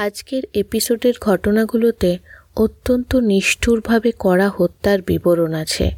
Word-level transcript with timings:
আজকের 0.00 0.42
এপিসোডের 0.54 1.14
ঘটনাগুলোতে 1.20 2.18
অত্যন্ত 2.56 3.16
নিষ্ঠুরভাবে 3.16 4.12
করা 4.12 4.48
হত্যার 4.48 4.98
বিবরণ 5.06 5.54
আছে। 5.54 5.90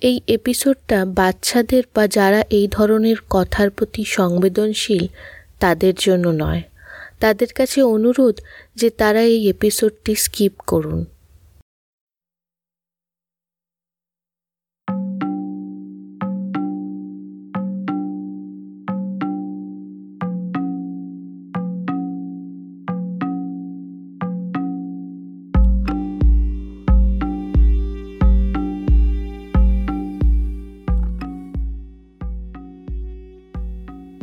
এই 0.00 0.20
এপিসোডটা 0.28 1.04
বাচ্চাদের 1.04 1.82
বা 1.94 2.06
যারা 2.08 2.44
এই 2.50 2.68
ধরনের 2.70 3.16
কথার 3.30 3.70
প্রতি 3.70 4.04
সংবেদনশীল, 4.04 5.06
তাদের 5.60 5.94
জন্য 5.98 6.28
নয়। 6.28 6.62
তাদের 7.20 7.50
কাছে 7.52 7.82
অনুরোধ 7.82 8.40
যে 8.74 8.90
তারা 8.90 9.22
এই 9.22 9.50
এপিসোডটি 9.50 10.14
স্কিপ 10.14 10.52
করুন। 10.66 11.04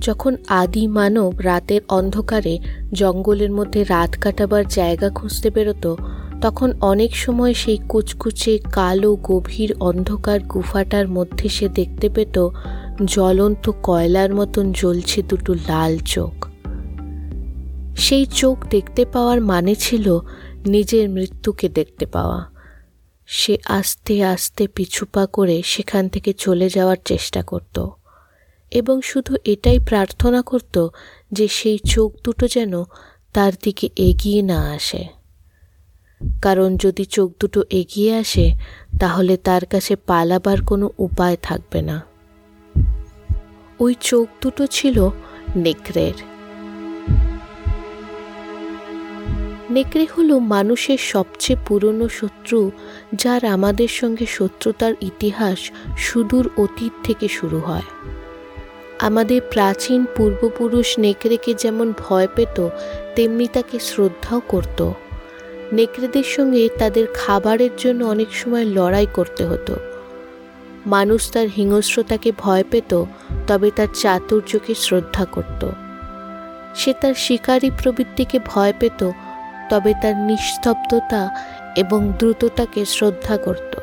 যখন 0.04 0.36
আদি 0.48 0.88
মানব 0.88 1.32
রাতের 1.40 1.82
অন্ধকারে 1.90 2.60
জঙ্গলের 2.94 3.52
মধ্যে 3.52 3.84
রাত 3.84 4.12
কাটাবার 4.22 4.68
জায়গা 4.68 5.10
খুঁজতে 5.10 5.50
বেরোতো, 5.50 5.98
তখন 6.42 6.74
অনেক 6.82 7.16
সময় 7.16 7.54
সেই 7.54 7.78
কুচকুচে, 7.90 8.60
কালো, 8.72 9.16
গভীর 9.16 9.76
অন্ধকার 9.80 10.40
গুফাটার 10.40 11.08
মধ্যে 11.08 11.50
সে 11.50 11.68
দেখতে 11.70 12.10
পেত 12.10 12.48
জ্বলন্ত 13.06 13.72
কয়লার 13.84 14.36
মতন 14.36 14.72
জ্বলছে 14.72 15.24
দুটো 15.24 15.54
লাল 15.54 15.98
চোখ। 15.98 16.48
সেই 17.98 18.26
চোখ 18.26 18.58
দেখতে 18.70 19.06
পাওয়ার 19.06 19.42
মানে 19.42 19.76
ছিল 19.76 20.20
নিজের 20.66 21.10
মৃত্যুকে 21.10 21.70
দেখতে 21.70 22.06
পাওয়া। 22.06 22.40
সে 23.28 23.58
আস্তে 23.66 24.24
আস্তে 24.24 24.68
পিছুপা 24.68 25.26
করে 25.26 25.62
সেখান 25.66 26.10
থেকে 26.10 26.34
চলে 26.34 26.70
যাওয়ার 26.70 26.98
চেষ্টা 27.06 27.42
করতো। 27.44 27.92
এবং 28.74 29.02
শুধু 29.02 29.36
এটাই 29.46 29.80
প্রার্থনা 29.80 30.42
করত 30.42 30.88
যে 31.32 31.48
সেই 31.48 31.78
চোখ 31.78 32.14
দুটো 32.24 32.48
যেন 32.48 32.84
তার 33.34 33.54
দিকে 33.64 33.90
এগিয়ে 33.96 34.42
না 34.42 34.60
আসে। 34.70 35.08
কারণ 36.42 36.78
যদি 36.78 37.06
চোখ 37.06 37.32
দুটো 37.40 37.64
এগিয়ে 37.70 38.16
আসে, 38.16 38.56
তাহলে 39.00 39.38
তার 39.38 39.66
কাছে 39.66 39.96
পালাবার 39.96 40.58
কোনো 40.62 40.90
উপায় 40.98 41.38
থাকবে 41.42 41.82
না। 41.82 42.04
ওই 43.80 43.96
চোখ 44.02 44.28
দুটো 44.42 44.68
ছিল 44.68 45.10
নেকড়ের। 45.56 46.14
নেকড়ে 49.70 50.08
হলো 50.18 50.40
মানুষের 50.40 50.98
সবচেয়ে 50.98 51.60
পুরনো 51.68 52.10
শত্রু, 52.10 52.72
যার 53.16 53.46
আমাদের 53.46 53.88
সঙ্গে 53.88 54.26
শত্রুতার 54.26 54.94
ইতিহাস 55.02 55.72
সুদূর 55.98 56.50
অতীত 56.58 56.92
থেকে 57.04 57.28
শুরু 57.28 57.60
হয়। 57.60 58.13
আমাদের 59.04 59.42
প্রাচীন 59.52 60.06
পূর্বপুরুষ 60.16 61.00
নেকড়েকে 61.00 61.54
যেমন 61.54 61.94
ভয় 62.00 62.28
পেত, 62.36 62.58
তেমনি 63.16 63.48
তাকে 63.48 63.80
শ্রদ্ধাও 63.80 64.42
করত। 64.48 64.92
নেকড়েদের 65.74 66.24
সঙ্গে 66.24 66.70
তাদের 66.80 67.06
খাবারের 67.14 67.74
জন্য 67.78 68.04
অনেক 68.04 68.30
সময় 68.36 68.66
লড়াই 68.66 69.08
করতে 69.14 69.44
হতো। 69.46 69.74
মানুষ 70.86 71.32
তার 71.32 71.48
হিংস্রতাকে 71.48 72.32
ভয় 72.38 72.64
পেত, 72.72 72.92
তবে 73.48 73.72
তার 73.72 73.88
চাতুর্যকে 73.94 74.74
শ্রদ্ধা 74.76 75.26
করত। 75.26 75.62
সে 76.76 76.94
তার 77.02 77.14
শিকারী 77.14 77.70
প্রবৃত্তিকে 77.84 78.40
ভয় 78.46 78.74
পেত, 78.80 79.02
তবে 79.70 79.94
তার 80.02 80.16
নিস্তব্ধতা 80.16 81.22
এবং 81.76 82.00
দ্রুততাকে 82.20 82.86
শ্রদ্ধা 82.86 83.38
করত। 83.38 83.74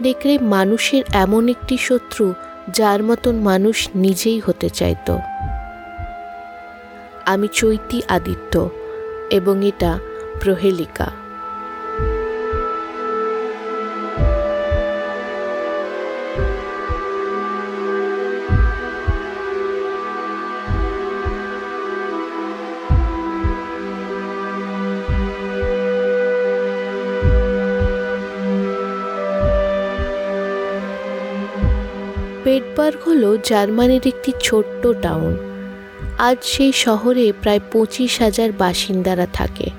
নেকড়ে 0.00 0.38
মানুষের 0.38 1.02
এমন 1.12 1.48
একটি 1.48 1.76
শত্রু 1.78 2.34
যার 2.70 3.02
মতন 3.02 3.36
মানুষ 3.36 3.88
নিজেই 3.94 4.40
হতে 4.40 4.70
চাইত। 4.70 5.16
আমি 7.26 7.48
চৈতি 7.52 8.02
আদিত্য 8.08 8.70
এবং 9.30 9.66
এটা 9.66 9.98
প্রহেলিকা। 10.40 11.21
পেটবার্গ 32.52 33.08
হল 33.08 33.38
জার্মানির 33.44 34.00
একটি 34.06 34.32
ছোট্ট 34.42 34.86
টাউন। 35.02 35.36
আজ 36.18 36.36
সেই 36.42 36.72
শহরে 36.72 37.32
প্রায় 37.42 37.60
পঁচিশ 37.72 38.20
হাজার 38.20 38.52
বাসিন্দারা 38.52 39.26
থাকে। 39.32 39.70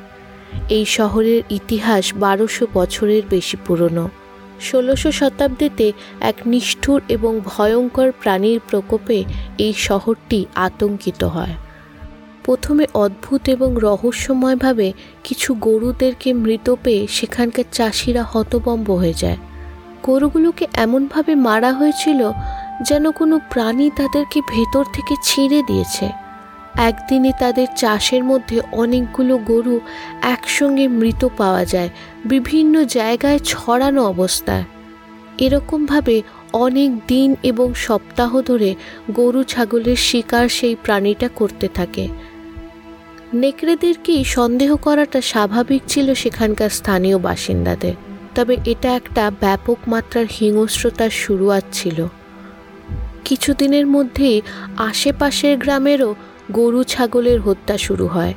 এই 0.70 0.86
শহরের 0.86 1.42
ইতিহাস 1.50 2.14
বারোশো 2.16 2.68
বছরের 2.74 3.24
বেশি 3.30 3.58
পুরনো। 3.66 4.10
ষোলোশো 4.62 5.12
শতাব্দীতে 5.12 5.92
এক 6.22 6.36
নিষ্ঠুর 6.46 7.02
এবং 7.10 7.42
ভয়ঙ্কর 7.46 8.12
প্রাণীর 8.12 8.60
প্রকোপে 8.70 9.24
এই 9.58 9.74
শহরটি 9.78 10.46
আতঙ্কিত 10.56 11.24
হয়। 11.24 11.54
প্রথমে 12.46 12.86
অদ্ভুত 12.94 13.50
এবং 13.50 13.76
রহস্যময়ভাবে 13.82 14.94
কিছু 15.24 15.54
গরুদেরকে 15.54 16.34
মৃত 16.34 16.76
পেয়ে 16.84 17.08
সেখানকার 17.08 17.64
চাষিরা 17.72 18.24
হতবম্ব 18.24 18.92
হয়ে 18.92 19.14
যায়। 19.14 19.38
গরুগুলোকে 20.04 20.68
এমনভাবে 20.74 21.36
মারা 21.36 21.74
হয়েছিল 21.74 22.32
যেন 22.82 23.12
কোনো 23.12 23.40
প্রাণী 23.50 23.92
তাদেরকে 23.96 24.42
ভেতর 24.50 24.84
থেকে 24.94 25.16
ছিঁড়ে 25.24 25.64
দিয়েছে। 25.68 26.12
একদিনে 26.78 27.32
তাদের 27.40 27.68
চাষের 27.76 28.24
মধ্যে 28.24 28.62
অনেকগুলো 28.72 29.38
গরু 29.38 29.80
একসঙ্গে 30.22 30.88
মৃত 30.88 31.28
পাওয়া 31.38 31.66
যায়, 31.66 31.90
বিভিন্ন 32.26 32.84
জায়গায় 32.84 33.40
ছড়ানো 33.46 34.04
অবস্থায়। 34.04 34.64
এরকমভাবে 35.38 36.22
অনেক 36.54 37.08
দিন 37.08 37.36
এবং 37.44 37.74
সপ্তাহ 37.74 38.42
ধরে 38.42 38.76
গরু 39.12 39.44
ছাগলের 39.44 39.96
শিকার 39.96 40.50
সেই 40.50 40.76
প্রাণীটা 40.76 41.30
করতে 41.36 41.68
থাকে। 41.68 42.08
নেকড়েদেরকেই 43.34 44.24
সন্দেহ 44.24 44.76
করাটা 44.76 45.22
স্বাভাবিক 45.22 45.82
ছিল 45.88 46.14
সেখানকার 46.14 46.70
স্থানীয় 46.70 47.18
বাসিন্দাদের, 47.18 47.94
তবে 48.36 48.58
এটা 48.66 48.96
একটা 48.96 49.32
ব্যাপক 49.40 49.78
মাত্রার 49.88 50.26
হিংস্রতার 50.40 51.10
শুরুয়াত 51.10 51.64
ছিল। 51.72 52.08
কিছুদিনের 53.26 53.88
মধ্যেই 53.88 54.42
আশেপাশের 54.78 55.58
গ্রামেরও 55.58 56.16
গরু 56.52 56.84
ছাগলের 56.84 57.40
হত্যা 57.42 57.78
শুরু 57.78 58.08
হয়। 58.08 58.34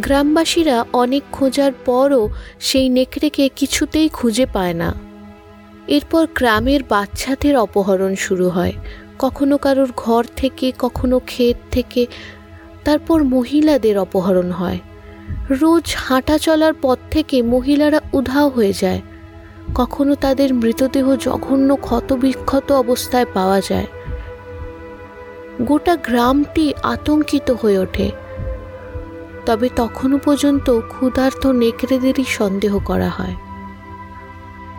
গ্রামবাসীরা 0.00 0.84
অনেক 0.92 1.22
খোঁজার 1.32 1.72
পরও 1.84 2.28
সেই 2.60 2.88
নেকড়েকে 2.88 3.48
কিছুতেই 3.56 4.08
খুঁজে 4.08 4.46
পায় 4.46 4.74
না। 4.74 4.94
এরপর 5.86 6.26
গ্রামের 6.34 6.80
বাচ্চাদের 6.88 7.56
অপহরণ 7.56 8.14
শুরু 8.14 8.48
হয়। 8.48 8.72
কখনো 9.18 9.56
কারোর 9.56 9.92
ঘর 9.96 10.24
থেকে, 10.36 10.72
কখনো 10.78 11.18
ক্ষেত 11.18 11.56
থেকে, 11.70 12.06
তারপর 12.84 13.24
মহিলাদের 13.24 13.98
অপহরণ 13.98 14.50
হয়। 14.50 14.78
রোজ 15.50 15.94
হাঁটা 15.96 16.38
চলার 16.38 16.72
পথ 16.82 16.98
থেকে 17.10 17.42
মহিলারা 17.42 18.00
উধাও 18.12 18.48
হয়ে 18.48 18.72
যায়। 18.80 19.00
কখনো 19.74 20.14
তাদের 20.14 20.54
মৃতদেহ 20.54 21.16
জঘন্য 21.16 21.76
ক্ষতবিক্ষত 21.76 22.72
অবস্থায় 22.72 23.26
পাওয়া 23.34 23.60
যায়। 23.68 23.86
গোটা 25.62 25.96
গ্রামটি 25.96 26.74
আতঙ্কিত 26.82 27.50
হয়ে 27.50 27.78
ওঠে। 27.78 28.10
তবে 29.46 29.68
তখনও 29.76 30.18
পর্যন্ত 30.18 30.80
ক্ষুধার্ত 30.88 31.46
নেকড়েদেরই 31.46 32.24
সন্দেহ 32.24 32.78
করা 32.78 33.08
হয়। 33.08 33.34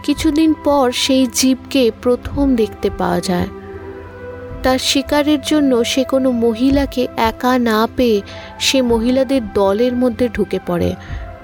কিছুদিন 0.03 0.53
পর 0.63 0.91
সেই 0.91 1.27
জীবকে 1.33 1.91
প্রথম 2.01 2.55
দেখতে 2.55 2.89
পাওয়া 2.97 3.19
যায়। 3.19 3.47
তার 4.63 4.79
শিকারের 4.79 5.41
জন্য 5.41 5.83
সে 5.85 6.03
কোনো 6.03 6.31
মহিলাকে 6.31 7.07
একা 7.17 7.57
না 7.57 7.87
পেয়ে 7.95 8.21
সে 8.59 8.81
মহিলাদের 8.81 9.53
দলের 9.53 9.95
মধ্যে 9.95 10.29
ঢুকে 10.29 10.59
পড়ে। 10.67 10.95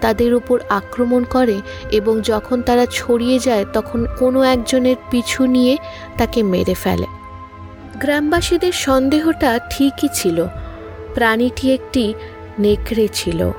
তাদের 0.01 0.33
উপর 0.33 0.59
আক্রমণ 0.69 1.23
করে 1.23 1.61
এবং 1.91 2.21
যখন 2.21 2.61
তারা 2.61 2.85
ছড়িয়ে 2.91 3.39
যায়, 3.39 3.65
তখন 3.73 4.05
কোনো 4.19 4.43
একজনের 4.43 4.95
পিছু 5.11 5.45
নিয়ে 5.45 5.77
তাকে 6.17 6.43
মেরে 6.43 6.73
ফেলে। 6.73 7.05
গ্রামবাসীদের 7.99 8.71
সন্দেহটা 8.71 9.59
ঠিকই 9.69 10.07
ছিল। 10.13 10.45
প্রাণীটি 11.15 11.73
একটি 11.73 12.13
নেকড়ে 12.59 13.07
ছিল। 13.13 13.51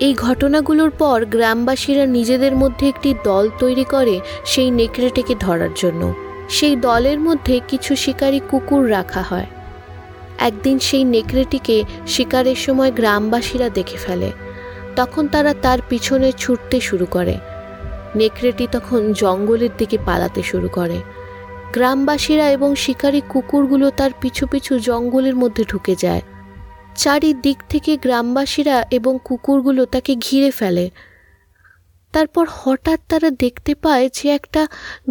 এই 0.00 0.14
ঘটনাগুলোর 0.14 0.90
পর 0.90 1.24
গ্রামবাসীরা 1.24 2.06
নিজেদের 2.06 2.56
মধ্যে 2.56 2.88
একটি 2.88 3.14
দল 3.24 3.48
তৈরি 3.58 3.84
করে 3.84 4.20
সেই 4.46 4.70
নেকড়েটিকে 4.70 5.34
ধরার 5.40 5.68
জন্য। 5.76 6.14
সেই 6.48 6.76
দলের 6.76 7.20
মধ্যে 7.20 7.60
কিছু 7.68 7.96
শিকারী 7.96 8.40
কুকুর 8.50 8.90
রাখা 8.90 9.22
হয়। 9.22 9.46
একদিন 10.38 10.78
সেই 10.78 11.04
নেকড়েটিকে 11.04 11.84
শিকারের 12.06 12.54
সময় 12.54 12.92
গ্রামবাসীরা 12.92 13.68
দেখে 13.68 13.96
ফেলে। 13.96 14.32
তখন 14.96 15.28
তারা 15.28 15.54
তার 15.54 15.78
পিছনে 15.88 16.32
ছুটতে 16.32 16.80
শুরু 16.80 17.06
করে। 17.06 17.38
নেকড়েটি 18.16 18.66
তখন 18.72 19.12
জঙ্গলের 19.12 19.70
দিকে 19.78 19.98
পালাতে 20.06 20.42
শুরু 20.42 20.68
করে। 20.68 21.00
গ্রামবাসীরা 21.72 22.50
এবং 22.50 22.74
শিকারী 22.74 23.22
কুকুরগুলো 23.28 23.90
তার 23.90 24.10
পিছু 24.20 24.46
পিছু 24.46 24.78
জঙ্গলের 24.78 25.36
মধ্যে 25.36 25.64
ঢুকে 25.64 25.94
যায়। 25.96 26.22
চারিদিক 26.96 27.58
থেকে 27.68 27.96
গ্রামবাসীরা 27.96 28.86
এবং 28.90 29.18
কুকুরগুলো 29.24 29.84
তাকে 29.84 30.16
ঘিরে 30.16 30.50
ফেলে। 30.50 30.90
তারপর 32.12 32.46
হঠাৎ 32.50 33.00
তারা 33.08 33.30
দেখতে 33.30 33.74
পায় 33.74 34.08
যে 34.14 34.28
একটা 34.30 34.66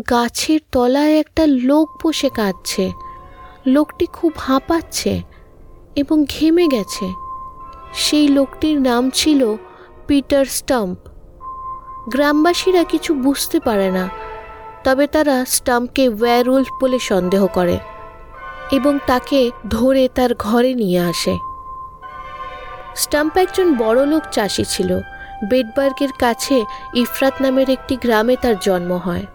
গাছের 0.10 0.60
তলায় 0.72 1.14
একটা 1.14 1.46
লোক 1.48 1.90
বসে 2.04 2.30
কাঁদছে। 2.30 2.92
লোকটি 3.68 4.06
খুব 4.06 4.34
হাঁপাচ্ছে 4.38 5.22
এবং 5.96 6.26
ঘেমে 6.26 6.68
গেছে। 6.68 7.14
সেই 7.94 8.28
লোকটির 8.28 8.82
নাম 8.82 9.10
ছিল 9.10 9.56
পিটার 10.08 10.46
স্টাম্প। 10.60 10.98
গ্রামবাসীরা 12.10 12.84
কিছু 12.84 13.12
বুঝতে 13.16 13.58
পারে 13.60 13.90
না, 13.92 14.06
তবে 14.84 15.06
তারা 15.08 15.36
স্টাম্পকে 15.46 16.04
ওয়্যারউলফ 16.10 16.70
বলে 16.82 17.00
সন্দেহ 17.00 17.44
করে 17.48 17.78
এবং 18.72 18.94
তাকে 19.08 19.40
ধরে 19.70 20.04
তার 20.16 20.32
ঘরে 20.36 20.72
নিয়ে 20.74 21.02
আসে। 21.12 21.36
স্টাম্প 22.96 23.34
একজন 23.38 23.68
বড়লোক 23.78 24.24
চাষি 24.32 24.66
ছিল। 24.66 24.90
বেডবার্গের 25.50 26.12
কাছে 26.20 26.58
ইফরাত 26.96 27.36
নামের 27.42 27.70
একটি 27.70 27.96
গ্রামে 27.96 28.36
তার 28.42 28.56
জন্ম 28.60 28.92
হয়। 28.98 29.26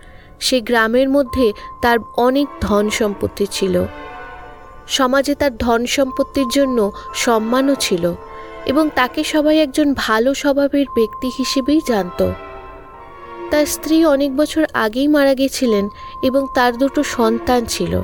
সে 0.41 0.57
গ্রামের 0.61 1.09
মধ্যে 1.09 1.47
তার 1.83 1.99
অনেক 2.17 2.49
ধন 2.61 2.85
সম্পত্তি 2.91 3.47
ছিল। 3.51 3.75
সমাজে 4.87 5.35
তার 5.35 5.53
ধন 5.57 5.81
সম্পত্তির 5.87 6.49
জন্য 6.49 6.79
সম্মানও 7.15 7.75
ছিল। 7.81 8.05
এবং 8.67 8.91
তাকে 8.95 9.25
সবাই 9.25 9.59
একজন 9.59 9.95
ভালো 9.97 10.35
স্বভাবের 10.35 10.87
ব্যক্তি 10.95 11.31
হিসেবেই 11.39 11.81
জানত। 11.87 12.31
তার 13.51 13.67
স্ত্রী 13.67 14.05
অনেক 14.05 14.37
বছর 14.37 14.67
আগেই 14.75 15.09
মারা 15.09 15.35
গেছিলেন 15.35 15.89
এবং 16.23 16.47
তার 16.55 16.77
দুটো 16.77 17.03
সন্তান 17.03 17.65
ছিল। 17.65 18.01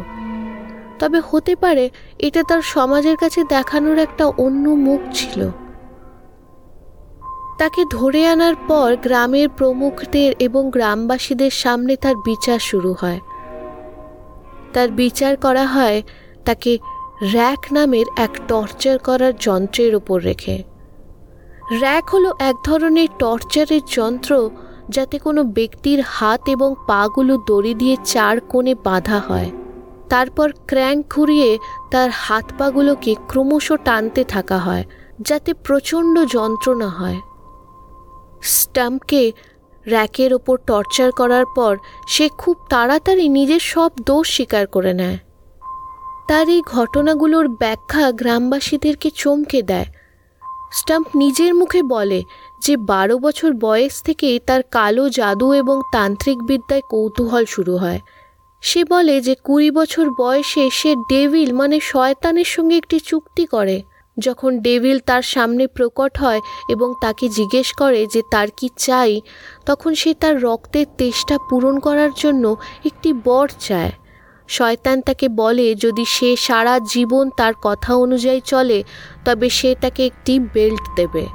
তবে 0.99 1.23
হতে 1.31 1.57
পারে 1.57 1.91
এটা 2.19 2.43
তার 2.49 2.63
সমাজের 2.63 3.17
কাছে 3.17 3.45
দেখানোর 3.45 3.99
একটা 3.99 4.27
অন্য 4.27 4.69
মুখ 4.69 5.01
ছিল। 5.15 5.51
তাকে 7.59 7.85
ধরে 7.91 8.27
আনার 8.27 8.55
পর 8.69 8.97
গ্রামের 9.03 9.49
প্রমুখদের 9.49 10.35
এবং 10.39 10.71
গ্রামবাসীদের 10.71 11.51
সামনে 11.51 11.97
তার 11.97 12.17
বিচার 12.17 12.59
শুরু 12.59 12.95
হয়। 13.01 13.21
তার 14.73 14.91
বিচার 14.91 15.37
করা 15.37 15.67
হয় 15.67 16.03
তাকে 16.45 16.79
র্যাক 17.23 17.73
নামের 17.73 18.07
এক 18.17 18.31
টর্চার 18.49 18.99
করার 18.99 19.33
যন্ত্রের 19.41 19.95
ওপর 19.95 20.23
রেখে। 20.23 20.63
র্যাক 21.81 22.09
হলো 22.09 22.33
এক 22.39 22.57
ধরনের 22.65 23.09
টর্চারের 23.19 23.81
যন্ত্র 23.87 24.51
যাতে 24.91 25.19
কোনো 25.19 25.45
ব্যক্তির 25.45 26.01
হাত 26.01 26.49
এবং 26.49 26.75
পাগুলো 26.87 27.39
দড়ি 27.47 27.75
দিয়ে 27.75 27.97
চার 28.05 28.41
কোণে 28.41 28.75
বাঁধা 28.75 29.19
হয়। 29.19 29.51
তারপর 30.09 30.53
ক্র্যাঙ্ক 30.67 31.07
ঘুরিয়ে 31.11 31.59
তার 31.91 32.11
হাত 32.11 32.53
পাগুলোকে 32.59 33.15
ক্রমশ 33.29 33.73
টানতে 33.85 34.25
থাকা 34.25 34.59
হয়, 34.59 34.85
যাতে 35.21 35.55
প্রচণ্ড 35.55 36.25
যন্ত্রণা 36.25 36.89
হয়। 36.89 37.21
স্টাম্পকে 38.43 39.33
র্যাকের 39.87 40.35
ওপর 40.35 40.57
টর্চার 40.67 41.13
করার 41.13 41.45
পর 41.55 41.77
সে 42.09 42.29
খুব 42.39 42.57
তাড়াতাড়ি 42.69 43.29
নিজের 43.29 43.59
সব 43.59 43.91
দোষ 44.07 44.31
স্বীকার 44.35 44.67
করে 44.67 44.93
নেয়। 44.95 45.19
তার 46.29 46.49
এই 46.49 46.63
ঘটনাগুলোর 46.67 47.49
ব্যাখ্যা 47.49 48.13
গ্রামবাসীদেরকে 48.13 49.11
চমকে 49.11 49.63
দেয়। 49.63 49.85
স্টাম্প 50.73 51.07
নিজের 51.17 51.55
মুখে 51.55 51.83
বলে 51.83 52.23
যে 52.63 52.77
বারো 52.77 53.19
বছর 53.19 53.53
বয়স 53.53 54.03
থেকে 54.03 54.39
তার 54.47 54.63
কালো 54.71 55.09
জাদু 55.09 55.53
এবং 55.53 55.81
তান্ত্রিক 55.93 56.39
বিদ্যায় 56.43 56.81
কৌতূহল 56.91 57.45
শুরু 57.45 57.77
হয়। 57.77 58.01
সে 58.61 58.85
বলে 58.85 59.21
যে 59.21 59.35
কুড়ি 59.45 59.71
বছর 59.71 60.07
বয়সে 60.19 60.71
সে 60.71 60.95
ডেভিল 61.09 61.53
মানে 61.53 61.81
শয়তানের 61.81 62.45
সঙ্গে 62.45 62.77
একটি 62.77 63.01
চুক্তি 63.01 63.47
করে। 63.47 63.83
যখন 64.19 64.59
ডেভিল 64.59 64.99
তার 64.99 65.23
সামনে 65.23 65.67
প্রকট 65.67 66.19
হয় 66.19 66.41
এবং 66.69 66.95
তাকে 67.01 67.29
জিজ্ঞেস 67.29 67.73
করে 67.73 68.07
যে 68.07 68.23
তার 68.31 68.49
কি 68.57 68.69
চাই, 68.77 69.21
তখন 69.67 69.95
সে 69.95 70.15
তার 70.15 70.43
রক্তের 70.43 70.87
তেষ্টা 70.99 71.39
পূরণ 71.51 71.79
করার 71.79 72.11
জন্য 72.17 72.57
একটি 72.85 73.13
বর 73.13 73.49
চায়। 73.61 73.93
শয়তান 74.49 75.01
তাকে 75.01 75.29
বলে, 75.29 75.75
যদি 75.75 76.05
সে 76.05 76.37
সারা 76.37 76.79
জীবন 76.79 77.31
তার 77.37 77.53
কথা 77.63 77.95
অনুযায়ী 77.95 78.41
চলে, 78.45 78.83
তবে 79.25 79.51
সে 79.51 79.75
তাকে 79.81 80.07
একটি 80.07 80.39
বেল্ট 80.39 80.81
দেবে। 80.97 81.27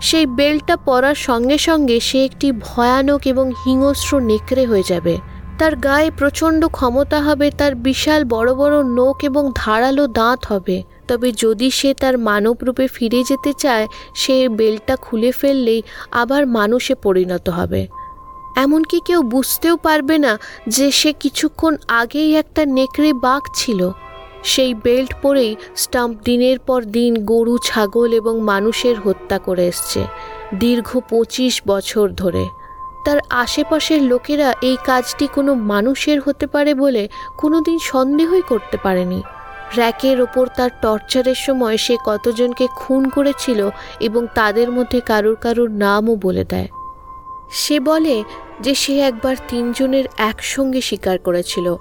সেই 0.00 0.26
বেল্টটা 0.26 0.76
পরার 0.76 1.14
সঙ্গে 1.14 1.58
সঙ্গে 1.58 2.00
সে 2.00 2.24
একটি 2.24 2.52
ভয়ানক 2.52 3.20
এবং 3.26 3.52
হিংস্র 3.66 4.18
নেকড়ে 4.18 4.66
হয়ে 4.66 4.82
যাবে। 4.82 5.18
তার 5.58 5.76
গায়ে 5.76 6.10
প্রচণ্ড 6.10 6.66
ক্ষমতা 6.66 7.22
হবে, 7.22 7.50
তার 7.50 7.74
বিশাল 7.74 8.24
বড় 8.24 8.54
বড় 8.54 8.82
নোক 8.82 9.24
এবং 9.24 9.52
ধারালো 9.54 10.06
দাঁত 10.06 10.44
হবে। 10.48 10.82
তবে 11.08 11.32
যদি 11.32 11.70
সে 11.70 11.94
তার 11.94 12.18
মানব 12.18 12.56
রূপে 12.62 12.88
ফিরে 12.88 13.24
যেতে 13.24 13.52
চায়, 13.52 13.88
সে 14.14 14.48
বেলটা 14.48 14.96
খুলে 14.96 15.32
ফেললেই 15.32 15.82
আবার 16.10 16.46
মানুষে 16.46 16.94
পরিণত 16.94 17.48
হবে। 17.48 17.86
এমনকি 18.56 18.98
কেউ 19.00 19.20
বুঝতেও 19.22 19.76
পারবে 19.76 20.16
না 20.18 20.32
যে 20.68 20.86
সে 20.90 21.10
কিছুক্ষণ 21.20 21.72
আগেই 21.88 22.30
একটা 22.34 22.62
নেকড়ে 22.66 23.10
বাঘ 23.12 23.42
ছিল। 23.54 23.80
সেই 24.42 24.72
বেল্ট 24.74 25.12
পরেই 25.22 25.52
স্টাম্প 25.76 26.14
দিনের 26.24 26.58
পর 26.58 26.80
দিন 26.88 27.12
গরু, 27.24 27.54
ছাগল 27.58 28.10
এবং 28.12 28.34
মানুষের 28.42 28.96
হত্যা 29.00 29.38
করে 29.38 29.64
এসছে, 29.66 30.00
দীর্ঘ 30.54 30.88
পঁচিশ 31.10 31.54
বছর 31.66 32.06
ধরে। 32.16 32.44
তার 33.04 33.18
আশেপাশের 33.34 34.00
লোকেরা 34.02 34.48
এই 34.62 34.76
কাজটি 34.84 35.26
কোনো 35.26 35.52
মানুষের 35.64 36.18
হতে 36.20 36.46
পারে 36.46 36.72
বলে 36.74 37.02
কোনোদিন 37.38 37.78
সন্দেহই 37.78 38.44
করতে 38.48 38.76
পারেনি। 38.76 39.20
র্যাকের 39.76 40.18
ওপর 40.20 40.44
তার 40.48 40.70
টর্চারের 40.82 41.38
সময় 41.46 41.76
সে 41.76 41.94
কতজনকে 42.04 42.66
খুন 42.76 43.02
করেছিল 43.10 43.60
এবং 44.00 44.22
তাদের 44.34 44.68
মধ্যে 44.70 44.98
কারুর 45.00 45.36
কারুর 45.36 45.70
নামও 45.70 46.14
বলে 46.16 46.44
দেয়। 46.44 46.68
সে 47.52 47.76
বলে 47.80 48.14
যে 48.60 48.74
সে 48.74 48.98
একবার 49.00 49.36
তিনজনের 49.48 50.04
একসঙ্গে 50.16 50.80
শিকার 50.80 51.18
করেছিল। 51.18 51.76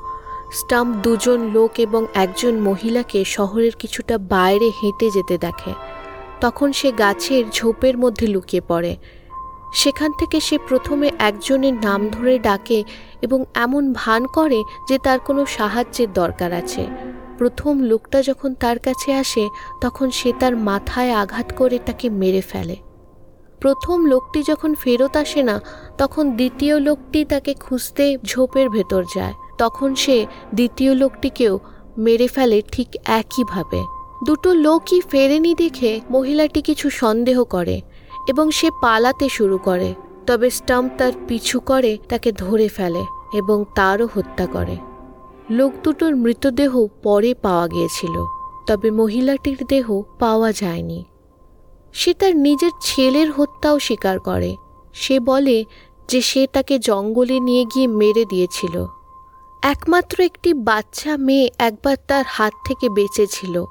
স্টাম্প 0.52 0.96
দুজন 0.96 1.40
লোক 1.52 1.72
এবং 1.80 2.06
একজন 2.14 2.60
মহিলাকে 2.60 3.24
শহরের 3.26 3.72
কিছুটা 3.80 4.18
বাইরে 4.18 4.72
হেঁটে 4.84 5.12
যেতে 5.12 5.38
দেখে। 5.38 5.74
তখন 6.42 6.72
সে 6.72 6.92
গাছের 6.92 7.44
ঝোপের 7.54 7.98
মধ্যে 7.98 8.28
লুকিয়ে 8.28 8.62
পড়ে। 8.68 8.98
সেখান 9.74 10.12
থেকে 10.20 10.40
সে 10.40 10.58
প্রথমে 10.58 11.12
একজনের 11.20 11.74
নাম 11.74 12.10
ধরে 12.10 12.40
ডাকে 12.40 12.84
এবং 13.22 13.46
এমন 13.56 13.94
ভান 13.94 14.26
করে 14.26 14.64
যে 14.90 14.98
তার 14.98 15.20
কোনো 15.20 15.46
সাহায্যের 15.46 16.14
দরকার 16.14 16.54
আছে। 16.54 16.88
প্রথম 17.38 17.84
লোকটা 17.84 18.22
যখন 18.22 18.54
তার 18.54 18.80
কাছে 18.80 19.14
আসে, 19.14 19.48
তখন 19.82 20.10
সে 20.10 20.34
তার 20.40 20.58
মাথায় 20.58 21.12
আঘাত 21.12 21.54
করে 21.58 21.80
তাকে 21.86 22.10
মেরে 22.10 22.42
ফেলে। 22.42 22.76
প্রথম 23.66 24.06
লোকটি 24.06 24.44
যখন 24.44 24.76
ফেরত 24.76 25.18
আসে 25.18 25.44
না, 25.44 25.62
তখন 25.98 26.32
দ্বিতীয় 26.32 26.80
লোকটি 26.80 27.26
তাকে 27.26 27.54
খুঁজতে 27.54 28.18
ঝোপের 28.26 28.70
ভেতর 28.70 29.04
যায়। 29.16 29.34
তখন 29.58 29.96
সে 29.96 30.26
দ্বিতীয় 30.54 30.94
লোকটিকেও 30.94 31.60
মেরে 31.98 32.28
ফেলে 32.28 32.62
ঠিক 32.72 32.88
একইভাবে। 33.06 33.82
দুটো 34.26 34.54
লোকই 34.54 35.02
ফেরেনি 35.02 35.56
দেখে 35.56 36.02
মহিলাটি 36.10 36.62
কিছু 36.62 36.90
সন্দেহ 36.90 37.44
করে 37.44 37.82
এবং 38.30 38.52
সে 38.52 38.70
পালাতে 38.82 39.30
শুরু 39.30 39.58
করে। 39.58 39.94
তবে 40.28 40.50
স্টাম্প 40.50 40.92
তার 40.98 41.14
পিছু 41.28 41.60
করে, 41.60 41.98
তাকে 42.10 42.32
ধরে 42.32 42.68
ফেলে 42.68 43.04
এবং 43.34 43.64
তারও 43.76 44.08
হত্যা 44.14 44.46
করে। 44.46 44.78
লোক 45.50 45.72
দুটোর 45.84 46.16
মৃতদেহ 46.16 46.88
পরে 47.04 47.34
পাওয়া 47.34 47.68
গিয়েছিল, 47.68 48.16
তবে 48.68 48.92
মহিলাটির 48.92 49.58
দেহ 49.70 50.02
পাওয়া 50.20 50.52
যায়নি। 50.52 51.06
সে 51.96 52.14
তার 52.14 52.36
নিজের 52.36 52.72
ছেলের 52.82 53.32
হত্যাও 53.32 53.80
স্বীকার 53.80 54.20
করে। 54.20 54.56
সে 54.94 55.20
বলে 55.20 55.66
যে 56.08 56.22
সে 56.22 56.48
তাকে 56.48 56.80
জঙ্গলে 56.80 57.40
নিয়ে 57.40 57.66
গিয়ে 57.66 57.88
মেরে 57.88 58.26
দিয়েছিল। 58.26 58.86
একমাত্র 59.64 60.22
একটি 60.22 60.54
বাচ্চা 60.54 61.18
মেয়ে 61.18 61.50
একবার 61.60 61.98
তার 62.08 62.26
হাত 62.28 62.54
থেকে 62.66 62.90
বেঁচেছিল। 62.90 63.66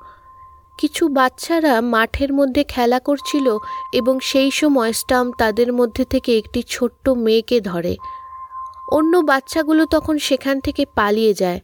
কিছু 0.79 1.09
বাচ্চারা 1.09 1.81
মাঠের 1.81 2.33
মধ্যে 2.33 2.65
খেলা 2.65 2.99
করছিল 2.99 3.59
এবং 3.93 4.21
সেই 4.21 4.51
সময় 4.51 4.93
স্টাম্প 4.93 5.35
তাদের 5.39 5.73
মধ্যে 5.73 6.05
থেকে 6.05 6.39
একটি 6.39 6.63
ছোট্ট 6.69 7.09
মেয়েকে 7.09 7.61
ধরে। 7.61 7.97
অন্য 8.93 9.17
বাচ্চাগুলো 9.17 9.87
তখন 9.87 10.19
সেখান 10.19 10.61
থেকে 10.61 10.87
পালিয়ে 10.95 11.35
যায়। 11.35 11.61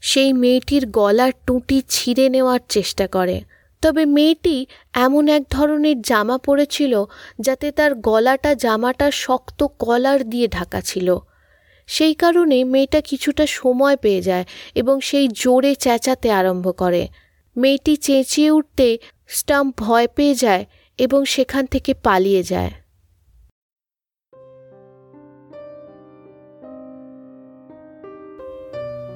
সেই 0.00 0.32
মেয়েটির 0.32 0.86
গলার 0.90 1.32
টুঁটি 1.46 1.82
ছিঁড়ে 1.88 2.28
নেওয়ার 2.28 2.60
চেষ্টা 2.68 3.06
করে। 3.06 3.40
তবে 3.82 4.02
মেয়েটি 4.06 4.56
এমন 4.94 5.28
এক 5.28 5.42
ধরনের 5.50 6.02
জামা 6.02 6.36
পরেছিল 6.38 7.04
যাতে 7.40 7.66
তার 7.72 7.94
গলাটা 7.94 8.54
জামাটা 8.54 9.08
শক্ত 9.10 9.60
কলার 9.78 10.20
দিয়ে 10.28 10.48
ঢাকা 10.48 10.80
ছিল। 10.80 11.08
সেই 11.88 12.14
কারণে 12.14 12.64
মেয়েটা 12.64 13.00
কিছুটা 13.00 13.44
সময় 13.46 13.96
পেয়ে 13.96 14.22
যায় 14.22 14.44
এবং 14.74 15.00
সেই 15.00 15.28
জোরে 15.28 15.74
চেঁচাতে 15.74 16.28
আরম্ভ 16.30 16.66
করে। 16.76 17.08
মেয়েটি 17.56 17.96
চেঁচিয়ে 17.96 18.50
উঠতে 18.50 18.88
স্টাম্প 19.26 19.72
ভয় 19.78 20.06
পেয়ে 20.08 20.34
যায় 20.34 20.64
এবং 20.98 21.20
সেখান 21.24 21.64
থেকে 21.66 21.94
পালিয়ে 21.94 22.42
যায়। 22.42 22.81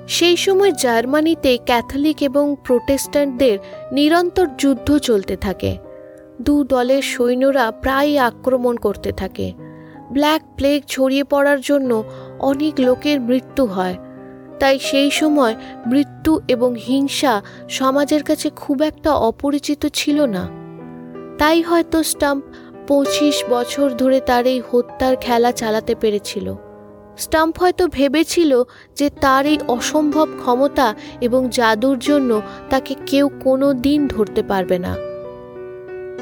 সেই 0.08 0.36
সময় 0.36 0.72
জার্মানিতে 0.72 1.58
ক্যাথলিক 1.64 2.22
এবং 2.22 2.56
প্রোটেস্ট্যান্টদের 2.64 3.58
নিরন্তর 3.92 4.46
যুদ্ধ 4.58 4.98
চলতে 4.98 5.36
থাকে। 5.36 5.76
দু 6.42 6.64
দলের 6.64 7.02
সৈন্যরা 7.02 7.70
প্রায় 7.70 8.18
আক্রমণ 8.18 8.76
করতে 8.76 9.12
থাকে। 9.12 9.52
ব্ল্যাক 10.12 10.42
প্লেগ 10.56 10.82
ছড়িয়ে 10.88 11.24
পড়ার 11.24 11.60
জন্য 11.60 12.04
অনেক 12.38 12.74
লোকের 12.78 13.20
মৃত্যু 13.20 13.66
হয়। 13.66 13.96
তাই 14.60 14.78
সেই 14.78 15.10
সময় 15.10 15.54
মৃত্যু 15.86 16.40
এবং 16.48 16.74
হিংসা 16.74 17.42
সমাজের 17.68 18.22
কাছে 18.22 18.50
খুব 18.50 18.82
একটা 18.82 19.14
অপরিচিত 19.14 19.86
ছিল 19.86 20.26
না। 20.26 20.48
তাই 21.38 21.62
হয়তো 21.62 22.02
স্টাম্প 22.02 22.44
পঁচিশ 22.88 23.44
বছর 23.50 23.90
ধরে 23.90 24.20
তার 24.20 24.46
এই 24.46 24.62
হত্যার 24.70 25.16
খেলা 25.16 25.52
চালাতে 25.52 25.94
পেরেছিল। 25.94 26.54
স্টাম্প 27.18 27.58
হয়তো 27.58 27.86
ভেবেছিল 27.86 28.62
যে 28.96 29.10
তার 29.10 29.46
এই 29.46 29.58
অসম্ভব 29.68 30.28
ক্ষমতা 30.36 30.94
এবং 31.20 31.48
জাদুর 31.52 31.98
জন্য 31.98 32.42
তাকে 32.70 32.94
কেউ 33.06 33.30
কোনো 33.42 33.72
দিন 33.72 34.06
ধরতে 34.06 34.42
পারবে 34.42 34.78
না। 34.78 34.96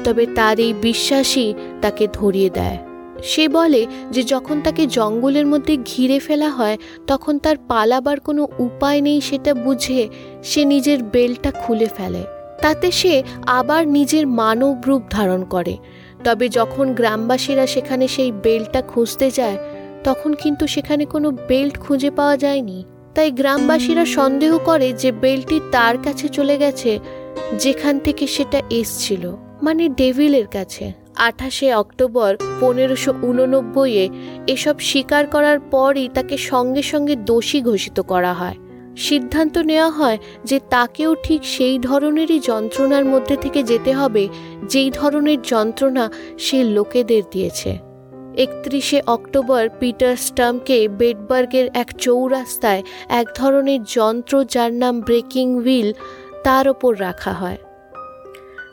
তবে 0.03 0.25
তার 0.35 0.59
এই 0.59 0.73
বিশ্বাসই 0.81 1.53
তাকে 1.81 2.07
ধরিয়ে 2.13 2.49
দেয়। 2.49 2.77
সে 3.23 3.47
বলে 3.47 3.85
যে 4.11 4.23
যখন 4.23 4.61
তাকে 4.61 4.87
জঙ্গলের 4.87 5.45
মধ্যে 5.45 5.77
ঘিরে 5.77 6.19
ফেলা 6.19 6.49
হয়, 6.49 6.77
তখন 7.07 7.37
তার 7.37 7.55
পালাবার 7.67 8.19
কোনো 8.19 8.47
উপায় 8.59 9.01
নেই 9.01 9.21
সেটা 9.21 9.53
বুঝে 9.53 10.09
সে 10.43 10.65
নিজের 10.65 11.03
বেলটা 11.03 11.51
খুলে 11.51 11.87
ফেলে। 11.97 12.23
তাতে 12.61 12.91
সে 12.91 13.23
আবার 13.45 13.87
নিজের 13.87 14.27
মানব 14.27 14.81
রূপ 14.87 15.03
ধারণ 15.09 15.43
করে। 15.43 15.77
তবে 16.23 16.49
যখন 16.49 16.93
গ্রামবাসীরা 16.93 17.67
সেখানে 17.67 18.07
সেই 18.07 18.31
বেলটা 18.31 18.81
খুঁজতে 18.81 19.31
যায় 19.31 19.57
তখন 20.05 20.31
কিন্তু 20.33 20.67
সেখানে 20.67 21.05
কোনো 21.05 21.31
বেল্ট 21.31 21.75
খুঁজে 21.79 22.09
পাওয়া 22.09 22.37
যায়নি। 22.37 22.77
তাই 23.15 23.31
গ্রামবাসীরা 23.31 24.05
সন্দেহ 24.05 24.57
করে 24.65 24.93
যে 24.93 25.09
বেল্টটি 25.11 25.57
তার 25.71 25.95
কাছে 26.03 26.27
চলে 26.27 26.57
গেছে, 26.57 26.99
যেখান 27.59 27.99
থেকে 27.99 28.27
সেটা 28.27 28.61
এসছিল। 28.69 29.23
মানে 29.61 29.83
ডেভিলের 29.89 30.47
কাছে। 30.47 30.85
আঠাশে 31.15 31.67
অক্টোবর 31.73 32.31
পনেরোশো 32.59 33.11
উননব্বইয়ে 33.21 34.09
এসব 34.47 34.75
স্বীকার 34.79 35.23
করার 35.27 35.59
পরই 35.59 36.09
তাকে 36.13 36.37
সঙ্গে 36.37 36.81
সঙ্গে 36.81 37.15
দোষী 37.15 37.59
ঘোষিত 37.61 37.97
করা 38.01 38.33
হয়। 38.33 38.57
সিদ্ধান্ত 38.97 39.55
নেওয়া 39.57 39.89
হয় 39.89 40.17
যে 40.43 40.57
তাকেও 40.69 41.11
ঠিক 41.23 41.41
সেই 41.45 41.75
ধরনেরই 41.79 42.39
যন্ত্রণার 42.39 43.05
মধ্যে 43.05 43.35
থেকে 43.37 43.63
যেতে 43.63 43.91
হবে, 43.93 44.23
যেই 44.69 44.89
ধরনের 44.91 45.39
যন্ত্রণা 45.41 46.05
সে 46.37 46.59
লোকেদের 46.63 47.23
দিয়েছে। 47.31 47.71
একত্রিশে 48.37 49.01
অক্টোবর 49.07 49.69
পিটার 49.79 50.15
স্টামকে 50.15 50.87
বেডবার্গের 50.87 51.69
এক 51.73 51.97
চৌরাস্তায় 51.97 52.83
এক 53.09 53.27
ধরনের 53.35 53.83
যন্ত্র 53.83 54.43
যার 54.43 54.73
নাম 54.73 54.99
ব্রেকিং 55.01 55.59
হুইল 55.59 55.93
তার 56.43 56.67
ওপর 56.67 57.01
রাখা 57.01 57.33
হয়। 57.33 57.57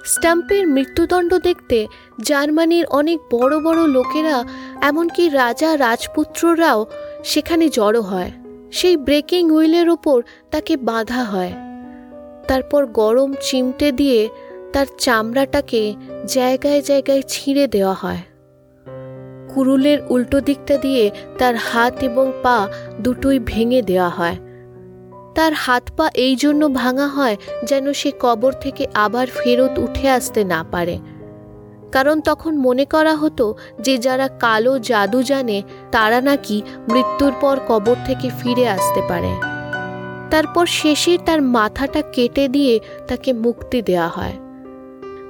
স্টাম্পের 0.05 0.67
মৃত্যুদণ্ড 0.67 1.35
দেখতে 1.35 1.87
জার্মানির 2.21 2.87
অনেক 2.87 3.19
বড় 3.31 3.61
বড় 3.61 3.87
লোকেরা, 3.87 4.45
এমনকি 4.83 5.29
রাজা 5.29 5.79
রাজপুত্ররাও 5.79 6.87
সেখানে 7.25 7.69
জড়ো 7.69 8.01
হয়। 8.01 8.31
সেই 8.73 8.97
ব্রেকিং 8.97 9.51
হুইলের 9.51 9.89
ওপর 9.89 10.23
তাকে 10.51 10.77
বাঁধা 10.77 11.25
হয়। 11.25 11.53
তারপর 12.49 12.87
গরম 12.87 13.35
চিমটে 13.41 13.93
দিয়ে 13.93 14.29
তার 14.73 14.87
চামড়াটাকে 14.99 15.95
জায়গায় 16.27 16.83
জায়গায় 16.83 17.23
ছিঁড়ে 17.29 17.67
দেওয়া 17.67 17.95
হয়। 17.95 18.23
কুরুলের 19.55 19.99
উল্টো 20.11 20.41
দিকটা 20.41 20.77
দিয়ে 20.77 21.11
তার 21.39 21.55
হাত 21.57 22.03
এবং 22.03 22.33
পা 22.43 22.69
দুটোই 23.01 23.39
ভেঙে 23.39 23.83
দেওয়া 23.83 24.09
হয়। 24.09 24.37
তার 25.35 25.53
হাত 25.53 25.91
পা 25.97 26.11
এই 26.15 26.37
জন্য 26.37 26.69
ভাঙা 26.69 27.09
হয় 27.09 27.37
যেন 27.65 27.93
সে 27.93 28.13
কবর 28.21 28.53
থেকে 28.53 28.87
আবার 28.95 29.27
ফেরত 29.27 29.79
উঠে 29.79 30.11
আসতে 30.11 30.45
না 30.45 30.65
পারে। 30.71 30.99
কারণ 31.93 32.21
তখন 32.21 32.57
মনে 32.57 32.85
করা 32.85 33.17
হতো 33.17 33.55
যে 33.81 33.99
যারা 33.99 34.29
কালো 34.29 34.79
জাদু 34.79 35.23
জানে, 35.23 35.63
তারা 35.93 36.21
নাকি 36.21 36.63
মৃত্যুর 36.91 37.33
পর 37.41 37.61
কবর 37.69 37.97
থেকে 38.05 38.31
ফিরে 38.41 38.69
আসতে 38.69 39.01
পারে। 39.09 39.33
তারপর 40.31 40.67
শেষে 40.67 41.19
তার 41.27 41.43
মাথাটা 41.43 42.03
কেটে 42.03 42.49
দিয়ে 42.49 42.81
তাকে 43.09 43.33
মুক্তি 43.33 43.83
দেওয়া 43.83 44.09
হয়। 44.09 44.33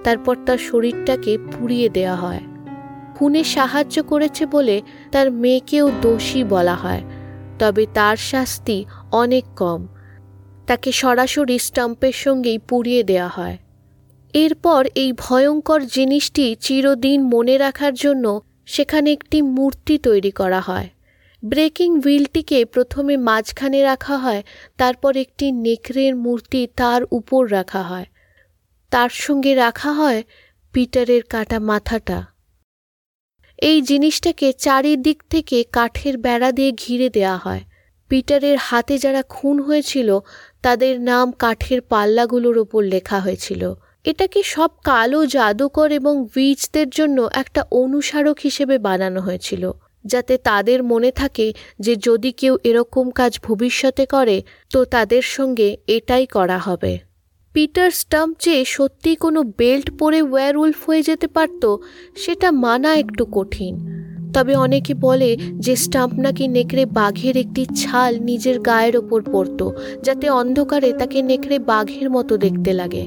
তারপর 0.05 0.37
তার 0.47 0.59
শরীরটাকে 0.59 1.38
পুড়িয়ে 1.38 1.88
দেওয়া 1.88 2.17
হয়। 2.17 2.41
খুনে 3.23 3.45
সাহায্য 3.45 4.02
করেছে 4.02 4.47
বলে 4.47 4.83
তার 5.12 5.31
মেয়েকেও 5.33 5.91
দোষী 6.02 6.45
বলা 6.45 6.75
হয়, 6.75 7.02
তবে 7.59 7.87
তার 7.95 8.17
শাস্তি 8.17 8.85
অনেক 9.12 9.45
কম। 9.57 9.87
তাকে 10.67 10.93
সরাসরি 10.93 11.59
স্টাম্পের 11.59 12.12
সঙ্গেই 12.12 12.59
পুড়িয়ে 12.59 13.02
দেওয়া 13.02 13.29
হয়। 13.29 13.59
এরপর 14.35 14.87
এই 14.95 15.12
ভয়ঙ্কর 15.12 15.87
জিনিসটি 15.87 16.57
চিরদিন 16.61 17.23
মনে 17.23 17.59
রাখার 17.59 17.95
জন্য 17.95 18.41
সেখানে 18.67 19.12
একটি 19.12 19.43
মূর্তি 19.43 19.99
তৈরি 19.99 20.31
করা 20.31 20.61
হয়। 20.61 20.88
ব্রেকিং 21.45 22.00
হুইলটিকে 22.00 22.64
প্রথমে 22.64 23.17
মাঝখানে 23.17 23.83
রাখা 23.83 24.17
হয়, 24.17 24.43
তারপর 24.76 25.17
একটি 25.17 25.52
নেকড়ের 25.52 26.17
মূর্তি 26.17 26.67
তার 26.76 27.05
উপর 27.11 27.52
রাখা 27.52 27.83
হয়। 27.83 28.07
তার 28.91 29.09
সঙ্গে 29.09 29.55
রাখা 29.55 29.93
হয় 29.93 30.23
পিটারের 30.73 31.23
কাটা 31.23 31.61
মাথাটা। 31.61 32.32
এই 33.62 33.78
জিনিসটাকে 33.83 34.52
চারিদিক 34.52 35.19
থেকে 35.31 35.64
কাঠের 35.73 36.19
বেড়া 36.19 36.52
দিয়ে 36.52 36.73
ঘিরে 36.73 37.09
দেয়া 37.11 37.37
হয়। 37.37 37.61
পিটারের 38.11 38.59
হাতে 38.61 38.99
যারা 38.99 39.23
খুন 39.23 39.57
হয়েছিল, 39.62 40.19
তাদের 40.62 41.00
নাম 41.00 41.26
কাঠের 41.33 41.81
পাল্লাগুলোর 41.81 42.59
ওপর 42.59 42.83
লেখা 42.85 43.19
হয়েছিল। 43.21 43.62
এটাকে 44.04 44.42
সব 44.42 44.71
কালো 44.85 45.26
জাদুকর 45.26 45.92
এবং 45.92 46.14
উইচদের 46.37 46.88
জন্য 46.90 47.28
একটা 47.33 47.61
অনুসারক 47.71 48.37
হিসেবে 48.42 48.78
বানানো 48.78 49.21
হয়েছিল, 49.21 49.73
যাতে 50.04 50.35
তাদের 50.38 50.83
মনে 50.83 51.11
থাকে 51.11 51.47
যে 51.81 51.97
যদি 51.97 52.33
কেউ 52.33 52.54
এরকম 52.64 53.11
কাজ 53.11 53.33
ভবিষ্যতে 53.42 54.07
করে, 54.07 54.42
তো 54.71 54.78
তাদের 54.85 55.23
সঙ্গে 55.23 55.76
এটাই 55.87 56.26
করা 56.26 56.59
হবে। 56.59 57.12
পিটার 57.52 57.90
স্টাম্প 57.90 58.37
যে 58.40 58.64
সত্যি 58.64 59.14
কোনো 59.14 59.42
বেল্ট 59.42 59.99
পরে 59.99 60.23
ওয়্যারউলফ 60.23 60.88
হয়ে 60.88 61.02
যেতে 61.02 61.26
পারত, 61.26 61.76
সেটা 62.16 62.50
মানা 62.50 62.94
একটু 62.94 63.26
কঠিন। 63.32 63.88
তবে 64.35 64.56
অনেকে 64.56 64.94
বলে 64.94 65.37
যে 65.37 65.76
স্টাম্প 65.76 66.18
নাকি 66.18 66.49
নেকড়ে 66.49 66.87
বাঘের 66.87 67.37
একটি 67.37 67.66
ছাল 67.76 68.21
নিজের 68.21 68.61
গায়ের 68.61 68.97
ওপর 68.97 69.23
পড়ত 69.32 69.71
যাতে 70.02 70.28
অন্ধকারে 70.30 70.92
তাকে 70.92 71.23
নেকড়ে 71.23 71.59
বাঘের 71.59 72.11
মতো 72.11 72.37
দেখতে 72.37 72.73
লাগে। 72.73 73.06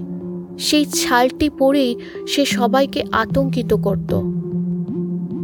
সেই 0.60 0.86
ছালটি 0.86 1.50
পরেই 1.50 1.96
সে 2.28 2.46
সবাইকে 2.46 3.04
আতঙ্কিত 3.12 3.74
করত। 3.74 4.14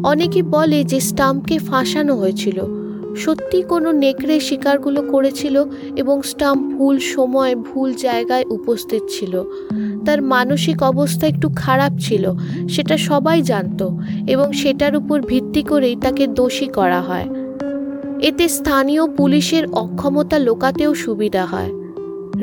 অনেকে 0.05 0.43
বলে 0.43 0.83
যে 0.83 0.99
স্টাম্পকে 0.99 1.57
ফাঁসানো 1.57 2.15
হয়েছিল 2.15 2.80
সত্যি 3.15 3.63
কোনো 3.63 3.91
নেকড়ে 3.91 4.39
শিকারগুলো 4.39 5.01
করেছিল 5.01 5.65
এবং 5.95 6.21
স্টাম্প 6.21 6.77
ভুল 6.77 6.99
সময়, 6.99 7.55
ভুল 7.55 7.93
জায়গায় 7.93 8.45
উপস্থিত 8.49 9.01
ছিল। 9.09 9.43
তার 10.05 10.21
মানসিক 10.21 10.83
অবস্থা 10.83 11.27
একটু 11.27 11.49
খারাপ 11.55 11.91
ছিল, 11.99 12.33
সেটা 12.69 12.97
সবাই 12.97 13.41
জানত 13.41 13.89
এবং 14.27 14.53
সেটার 14.53 14.95
উপর 14.95 15.21
ভিত্তি 15.21 15.63
করেই 15.63 15.95
তাকে 15.95 16.27
দোষী 16.27 16.67
করা 16.67 17.01
হয়। 17.01 17.25
এতে 18.21 18.49
স্থানীয় 18.49 19.07
পুলিশের 19.07 19.65
অক্ষমতা 19.71 20.39
লোকাতেও 20.39 20.93
সুবিধা 20.93 21.45
হয়। 21.45 21.71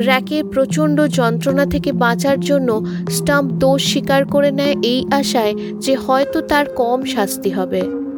র্যাকের 0.05 0.43
প্রচণ্ড 0.43 1.07
যন্ত্রণা 1.07 1.65
থেকে 1.65 1.91
বাঁচার 1.91 2.39
জন্য 2.39 2.85
স্টাম্প 3.09 3.51
দোষ 3.51 3.91
স্বীকার 3.91 4.25
করে 4.25 4.51
নেয় 4.51 4.75
এই 4.83 5.05
আশায় 5.11 5.55
যে 5.79 5.95
হয়তো 5.95 6.41
তার 6.41 6.65
কম 6.75 7.05
শাস্তি 7.05 7.49
হবে। 7.49 8.08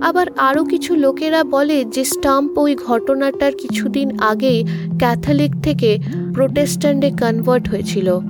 আবার 0.00 0.26
আরও 0.36 0.64
কিছু 0.64 0.94
লোকেরা 0.94 1.44
বলে 1.44 1.84
যে 1.84 2.04
স্টাম্প 2.04 2.58
ওই 2.58 2.76
ঘটনাটার 2.76 3.52
কিছুদিন 3.52 4.18
আগেই 4.18 4.64
ক্যাথলিক 4.98 5.50
থেকে 5.62 5.98
প্রোটেস্ট্যান্টে 6.34 7.10
কনভার্ট 7.10 7.68
হয়েছিল। 7.68 8.20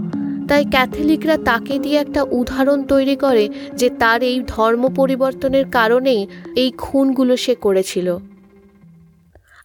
তাই 0.49 0.65
ক্যাথলিকরা 0.65 1.37
তাকে 1.45 1.79
দিয়ে 1.79 1.97
একটা 1.97 2.23
উদাহরণ 2.23 2.83
তৈরি 2.83 3.17
করে 3.17 3.49
যে 3.77 3.91
তার 3.91 4.23
এই 4.23 4.41
ধর্ম 4.47 4.89
পরিবর্তনের 4.95 5.65
কারণেই 5.71 6.27
এই 6.57 6.71
খুনগুলো 6.71 7.37
সে 7.37 7.55
করেছিল। 7.55 8.19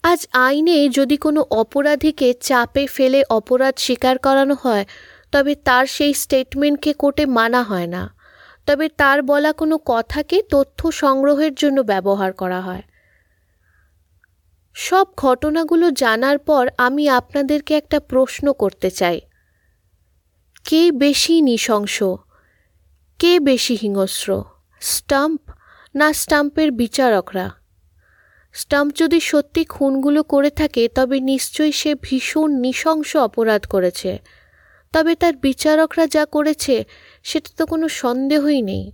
আজ 0.03 0.27
আইনে 0.33 0.89
যদি 0.89 1.17
কোনো 1.17 1.45
অপরাধীকে 1.49 2.33
চাপে 2.41 2.87
ফেলে 2.87 3.23
অপরাধ 3.29 3.73
স্বীকার 3.77 4.17
করানো 4.17 4.55
হয়, 4.63 4.85
তবে 5.31 5.55
তার 5.55 5.85
সেই 5.85 6.13
স্টেটমেন্টকে 6.13 6.93
কোর্টে 6.93 7.25
মানা 7.25 7.63
হয় 7.63 7.87
না। 7.87 8.18
তবে 8.69 8.89
তার 8.89 9.23
বলা 9.23 9.53
কোনো 9.53 9.79
কথাকে 9.85 10.41
তথ্য 10.49 10.91
সংগ্রহের 10.91 11.53
জন্য 11.53 11.81
ব্যবহার 11.81 12.33
করা 12.33 12.61
হয়। 12.61 12.81
সব 14.73 15.07
ঘটনাগুলো 15.17 15.91
জানার 15.91 16.37
পর 16.37 16.69
আমি 16.77 17.09
আপনাদেরকে 17.09 17.77
একটা 17.77 17.99
প্রশ্ন 17.99 18.53
করতে 18.53 18.91
চাই। 18.91 19.21
কে 20.63 20.91
বেশি 20.91 21.41
নৃশংস? 21.41 22.03
কে 23.19 23.39
বেশি 23.39 23.77
হিংস্র? 23.81 24.43
স্টাম্প 24.79 25.41
না 25.95 26.13
স্টাম্পের 26.13 26.71
বিচারকরা? 26.71 27.49
স্টাম্প 28.53 28.95
যদি 28.95 29.19
সত্যি 29.19 29.65
খুনগুলো 29.65 30.23
করে 30.23 30.49
থাকে, 30.49 30.87
তবে 30.87 31.19
নিশ্চয়ই 31.19 31.71
সে 31.71 31.95
ভীষণ 31.95 32.51
নৃশংস 32.51 33.15
অপরাধ 33.17 33.65
করেছে। 33.65 34.19
তবে 34.91 35.15
তার 35.15 35.33
বিচারকরা 35.33 36.07
যা 36.07 36.25
করেছে 36.25 36.85
সেটা 37.23 37.49
তো 37.57 37.65
কোনো 37.65 37.87
সন্দেহই 37.87 38.61
নেই। 38.61 38.91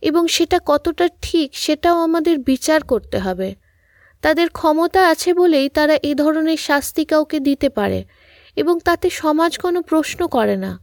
এবং 0.00 0.26
সেটা 0.26 0.60
কতটা 0.66 1.08
ঠিক 1.22 1.56
সেটাও 1.56 2.02
আমাদের 2.02 2.38
বিচার 2.38 2.82
করতে 2.82 3.18
হবে। 3.18 3.54
তাদের 4.22 4.48
ক্ষমতা 4.48 5.08
আছে 5.08 5.34
বলেই 5.34 5.68
তারা 5.68 5.98
এ 6.02 6.14
ধরনের 6.14 6.56
শাস্তি 6.56 7.04
কাউকে 7.04 7.40
দিতে 7.40 7.68
পারে 7.68 8.04
এবং 8.56 8.78
তাতে 8.84 9.10
সমাজ 9.10 9.58
কোনো 9.58 9.82
প্রশ্ন 9.82 10.26
করে 10.26 10.56
না। 10.56 10.78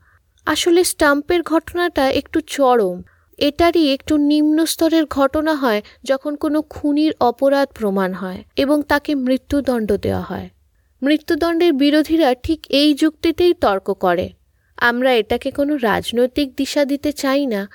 আসলে 0.45 0.83
স্টাম্পের 0.83 1.43
ঘটনাটা 1.43 2.09
একটু 2.09 2.39
চরম। 2.39 3.01
এটারই 3.37 3.93
একটু 3.93 4.17
নিম্ন 4.17 4.65
স্তরের 4.65 5.05
ঘটনা 5.05 5.55
হয় 5.55 5.81
যখন 6.03 6.35
কোনো 6.35 6.61
খুনির 6.61 7.13
অপরাধ 7.19 7.67
প্রমাণ 7.79 8.13
হয় 8.13 8.43
এবং 8.55 8.83
তাকে 8.83 9.15
মৃত্যুদণ্ড 9.15 9.91
দেওয়া 9.91 10.21
হয়। 10.21 10.49
মৃত্যুদণ্ডের 11.01 11.73
বিরোধীরা 11.73 12.35
ঠিক 12.35 12.65
এই 12.69 12.93
যুক্তিতেই 12.93 13.53
তর্ক 13.53 13.93
করে। 13.93 14.29
আমরা 14.77 15.13
এটাকে 15.13 15.51
কোনো 15.51 15.77
রাজনৈতিক 15.77 16.55
দিশা 16.55 16.85
দিতে 16.85 17.11
চাই 17.11 17.45
না। 17.45 17.69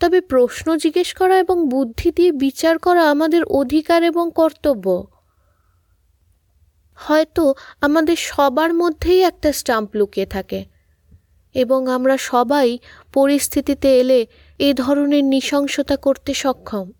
তবে 0.00 0.20
প্রশ্ন 0.20 0.76
জিজ্ঞেস 0.76 1.14
করা 1.14 1.38
এবং 1.38 1.68
বুদ্ধি 1.68 2.12
দিয়ে 2.12 2.32
বিচার 2.32 2.78
করা 2.78 3.10
আমাদের 3.10 3.44
অধিকার 3.44 4.02
এবং 4.02 4.30
কর্তব্য। 4.34 5.06
হয়তো 6.94 7.54
আমাদের 7.80 8.16
সবার 8.16 8.74
মধ্যেই 8.74 9.22
একটা 9.22 9.52
স্টাম্প 9.52 9.96
লুকিয়ে 9.96 10.26
থাকে 10.26 10.64
এবং 11.54 11.88
আমরা 11.88 12.16
সবাই 12.16 12.78
পরিস্থিতিতে 13.12 14.00
এলে 14.00 14.26
এ 14.58 14.74
ধরনের 14.74 15.24
নৃশংসতা 15.24 15.96
করতে 15.96 16.34
সক্ষম। 16.34 16.92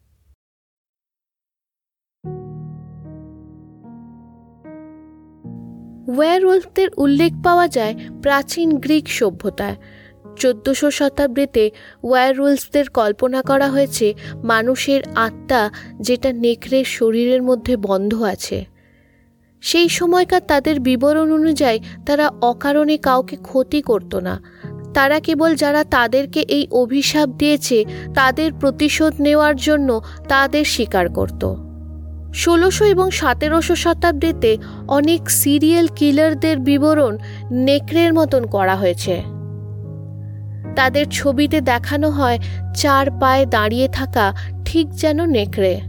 ওয়ারওলফদের 6.17 6.89
উল্লেখ 6.97 7.33
পাওয়া 7.45 7.69
যায় 7.69 7.95
প্রাচীন 8.23 8.69
গ্রিক 8.79 9.09
সভ্যতায়। 9.09 9.77
চোদ্দশো 10.37 10.91
শতাব্দীতে 10.91 11.71
ওয়ারউলসদের 12.05 12.89
কল্পনা 12.89 13.43
করা 13.43 13.69
হয়েছে 13.69 14.15
মানুষের 14.45 15.01
আত্মা 15.15 15.71
যেটা 16.01 16.33
নেকড়ের 16.33 16.85
শরীরের 16.85 17.43
মধ্যে 17.43 17.77
বন্ধ 17.77 18.23
আছে। 18.23 18.65
সেই 19.61 19.89
সময়কার 19.89 20.41
তাদের 20.49 20.81
বিবরণ 20.81 21.33
অনুযায়ী 21.33 21.79
তারা 22.07 22.31
অকারণে 22.43 22.97
কাউকে 22.97 23.37
ক্ষতি 23.37 23.83
করত 23.83 24.15
না। 24.15 24.43
তারা 24.95 25.21
কেবল 25.21 25.55
যারা 25.55 25.85
তাদেরকে 25.85 26.41
এই 26.41 26.67
অভিশাপ 26.71 27.29
দিয়েছে 27.29 27.85
তাদের 28.15 28.53
প্রতিশোধ 28.61 29.13
নেওয়ার 29.21 29.57
জন্য 29.57 30.01
তাদের 30.29 30.65
স্বীকার 30.65 31.09
করত। 31.09 31.72
ষোলোশো 32.35 32.85
এবং 32.85 33.11
সতেরোশো 33.11 33.75
শতাব্দীতে 33.75 34.57
অনেক 34.89 35.31
সিরিয়াল 35.31 35.87
কিলারদের 35.87 36.59
বিবরণ 36.59 37.19
নেকড়ের 37.51 38.15
মতন 38.15 38.47
করা 38.47 38.77
হয়েছে। 38.77 39.23
তাদের 40.77 41.07
ছবিতে 41.11 41.61
দেখানো 41.61 42.11
হয় 42.11 42.39
চার 42.77 43.11
পায়ে 43.11 43.47
দাঁড়িয়ে 43.47 43.89
থাকা 43.89 44.35
ঠিক 44.65 44.91
যেন 44.91 45.27
নেকড়ে। 45.27 45.81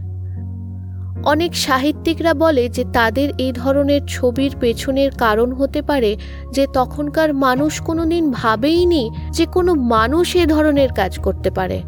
অনেক 1.24 1.56
সাহিত্যিকরা 1.56 2.34
বলে 2.34 2.68
যে 2.68 2.84
তাদের 2.92 3.30
এই 3.38 3.52
ধরনের 3.52 4.00
ছবির 4.08 4.56
পেছনের 4.60 5.10
কারণ 5.10 5.52
হতে 5.52 5.82
পারে 5.82 6.16
যে 6.52 6.66
তখনকার 6.74 7.34
মানুষ 7.34 7.80
কোনোদিন 7.80 8.30
ভাবেইনি 8.30 9.10
যে 9.30 9.46
কোনো 9.46 9.74
মানুষ 9.74 10.36
এ 10.36 10.46
ধরনের 10.46 10.92
কাজ 10.92 11.18
করতে 11.18 11.50
পারে। 11.50 11.82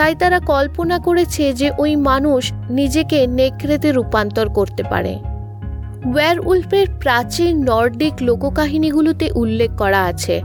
তাই 0.00 0.14
তারা 0.14 0.40
কল্পনা 0.40 0.98
করেছে 0.98 1.52
যে 1.52 1.70
ওই 1.78 1.96
মানুষ 1.96 2.52
নিজেকে 2.70 3.26
নেকড়েতে 3.26 3.92
রূপান্তর 3.92 4.48
করতে 4.48 4.82
পারে। 4.82 5.18
ওয়্যার 6.06 6.40
উল্ফের 6.40 6.86
প্রাচীন 7.00 7.64
নর্ডিক 7.64 8.12
লোককাহিনীগুলোতে 8.20 9.30
উল্লেখ 9.34 9.70
করা 9.78 10.04
আছে। 10.04 10.42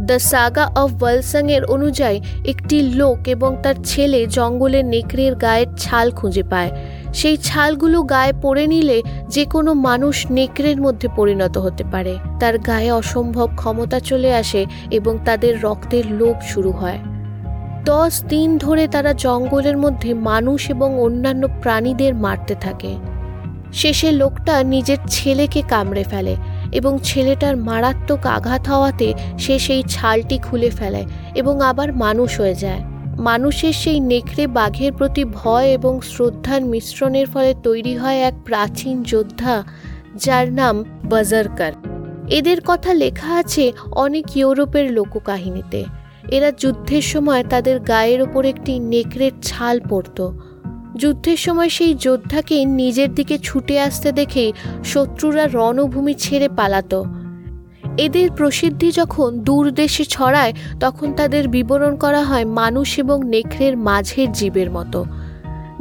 দ্য 0.00 0.18
সাগা 0.18 0.66
অফ 0.66 1.02
ওয়ালসাং 1.02 1.52
এর 1.52 1.64
অনুযায়ী, 1.64 2.20
একটি 2.44 2.82
লোক 2.82 3.28
এবং 3.28 3.56
তার 3.62 3.74
ছেলে 3.84 4.26
জঙ্গলে 4.26 4.82
নেকড়ের 4.82 5.34
গায়ের 5.34 5.66
ছাল 5.78 6.10
খুঁজে 6.10 6.42
পায়। 6.42 6.70
সেই 7.14 7.36
ছালগুলো 7.36 8.02
গায়ে 8.02 8.32
পড়ে 8.42 8.66
নিলে 8.66 9.02
যে 9.28 9.44
কোনো 9.44 9.74
মানুষ 9.74 10.26
নেকড়ের 10.30 10.80
মধ্যে 10.80 11.08
পরিণত 11.16 11.58
হতে 11.58 11.84
পারে। 11.92 12.18
তার 12.40 12.58
গায়ে 12.58 12.90
অসম্ভব 12.90 13.48
ক্ষমতা 13.56 14.00
চলে 14.00 14.34
আসে 14.34 14.66
এবং 14.90 15.18
তাদের 15.24 15.62
রক্তের 15.62 16.12
লোভ 16.12 16.36
শুরু 16.42 16.70
হয়। 16.70 16.98
দশ 17.84 18.22
দিন 18.22 18.58
ধরে 18.58 18.88
তারা 18.88 19.12
জঙ্গলের 19.14 19.78
মধ্যে 19.78 20.14
মানুষ 20.14 20.70
এবং 20.70 21.00
অন্যান্য 21.00 21.48
প্রাণীদের 21.62 22.14
মারতে 22.14 22.54
থাকে। 22.54 22.96
শেষে 23.72 24.12
লোকটা 24.12 24.62
নিজের 24.62 24.96
ছেলেকে 25.08 25.62
কামড়ে 25.68 26.04
ফেলে 26.04 26.36
এবং 26.72 26.98
ছেলেটার 27.02 27.56
মারাত্মক 27.56 28.26
আঘাত 28.26 28.68
হওয়াতে 28.68 29.14
সে 29.38 29.58
সেই 29.58 29.82
ছালটি 29.88 30.38
খুলে 30.38 30.70
ফেলে 30.70 31.04
এবং 31.34 31.60
আবার 31.60 31.92
মানুষ 31.92 32.40
হয়ে 32.40 32.54
যায়। 32.54 32.80
মানুষের 33.18 33.72
সেই 33.72 34.00
নেকড়ে 34.00 34.46
বাঘের 34.46 34.92
প্রতি 34.92 35.24
ভয় 35.24 35.66
এবং 35.66 36.00
শ্রদ্ধার 36.00 36.62
মিশ্রণের 36.62 37.26
ফলে 37.26 37.54
তৈরি 37.62 37.96
হয় 37.96 38.18
এক 38.18 38.34
প্রাচীন 38.44 39.02
যোদ্ধা 39.02 39.64
যার 40.14 40.52
নাম 40.52 40.84
বাজারকার। 41.04 41.72
এদের 42.28 42.56
কথা 42.64 42.94
লেখা 42.94 43.34
আছে 43.34 43.72
অনেক 43.92 44.36
ইউরোপের 44.36 44.92
লোককাহিনীতে। 44.92 45.84
এরা 46.30 46.52
যুদ্ধের 46.52 47.02
সময় 47.02 47.44
তাদের 47.50 47.80
গায়ের 47.80 48.22
ওপর 48.22 48.44
একটি 48.44 48.78
নেকড়ের 48.78 49.32
ছাল 49.42 49.80
পরত 49.80 50.30
যুদ্ধের 50.96 51.36
সময় 51.36 51.68
সেই 51.68 51.94
যোদ্ধাকে 51.94 52.64
নিজের 52.64 53.14
দিকে 53.14 53.38
ছুটে 53.38 53.80
আসতে 53.80 54.12
দেখে 54.12 54.52
শত্রুরা 54.84 55.48
রণভূমি 55.52 56.14
ছেড়ে 56.14 56.48
পালাতো। 56.48 57.04
এদের 57.98 58.30
প্রসিদ্ধি 58.36 58.90
যখন 58.90 59.40
দূর 59.40 59.70
দেশে 59.70 60.04
ছড়ায়, 60.04 60.52
তখন 60.80 61.12
তাদের 61.12 61.48
বিবরণ 61.48 61.96
করা 61.96 62.22
হয় 62.22 62.44
মানুষ 62.44 62.98
এবং 62.98 63.20
নেকড়ের 63.24 63.76
মাঝের 63.76 64.32
জীবের 64.32 64.70
মতো। 64.70 65.04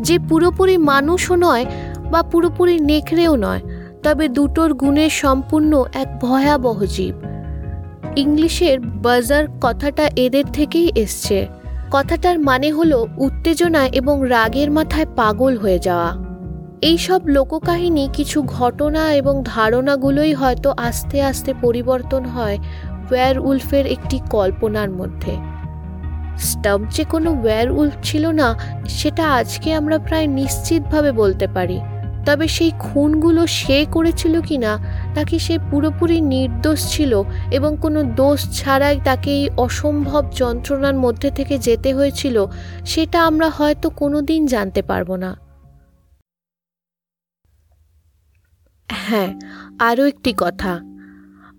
যে 0.01 0.19
পুরোপুরি 0.30 0.77
মানুষও 0.77 1.36
নয় 1.36 1.65
বা 2.12 2.23
পুরোপুরি 2.23 2.80
নেকড়েও 2.80 3.36
নয়, 3.36 3.62
তবে 4.04 4.27
দুটোর 4.27 4.73
গুণের 4.73 5.10
সম্পূর্ণ 5.10 5.84
এক 5.93 6.19
ভয়াবহ 6.19 6.86
জীব। 6.86 7.30
ইংলিশের 8.15 8.79
বাজার 8.79 9.47
কথাটা 9.61 10.09
এদের 10.15 10.43
থেকেই 10.53 10.91
এসছে। 10.95 11.47
কথাটার 11.91 12.39
মানে 12.39 12.71
হলো 12.71 13.07
উত্তেজনা 13.17 13.87
এবং 13.87 14.29
রাগের 14.29 14.71
মাথায় 14.71 15.05
পাগল 15.15 15.57
হয়ে 15.57 15.79
যাওয়া। 15.79 16.31
এই 16.81 16.97
সব 16.97 17.21
লোককাহিনী 17.27 18.09
কিছু 18.13 18.43
ঘটনা 18.43 19.13
এবং 19.13 19.43
ধারণাগুলোই 19.45 20.33
হয়তো 20.33 20.73
আস্তে 20.77 21.21
আস্তে 21.21 21.53
পরিবর্তন 21.61 22.25
হয় 22.25 22.57
ওয়্যার 23.11 23.39
উলফের 23.39 23.85
একটি 23.87 24.19
কল্পনার 24.29 24.89
মধ্যে। 24.89 25.31
স্টাম্প 26.37 26.91
যে 26.91 27.03
কোনো 27.03 27.31
ওয়্যার 27.31 27.71
উলফ 27.71 27.93
ছিল 28.03 28.27
না, 28.27 28.59
সেটা 28.89 29.33
আজকে 29.33 29.73
আমরা 29.73 29.99
প্রায় 29.99 30.27
নিশ্চিতভাবে 30.27 31.11
বলতে 31.11 31.47
পারি। 31.47 31.79
তবে 32.25 32.47
সেই 32.47 32.71
খুনগুলো 32.79 33.41
সে 33.60 33.86
করেছিল 33.91 34.41
কি 34.41 34.57
না 34.57 34.73
তাকে 35.15 35.39
সে 35.39 35.55
পুরোপুরি 35.71 36.21
নির্দোষ 36.34 36.79
ছিল 36.89 37.23
এবং 37.51 37.71
কোনো 37.81 38.03
দোষ 38.03 38.39
ছাড়াই 38.60 38.97
তাকে 39.03 39.29
এই 39.31 39.49
অসম্ভব 39.57 40.23
যন্ত্রণার 40.36 40.95
মধ্যে 40.95 41.29
থেকে 41.31 41.55
যেতে 41.57 41.93
হয়েছিল, 41.93 42.45
সেটা 42.86 43.19
আমরা 43.25 43.49
হয়তো 43.49 43.89
কোনো 43.89 44.21
দিন 44.21 44.41
জানতে 44.47 44.81
পারব 44.81 45.15
না। 45.15 45.31
হ্যাঁ 48.89 49.31
আরও 49.79 50.03
একটি 50.05 50.34
কথা। 50.38 50.73